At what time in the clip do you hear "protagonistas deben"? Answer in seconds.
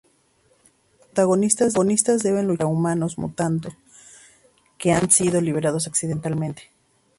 1.13-2.47